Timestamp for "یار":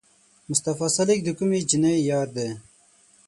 2.09-2.27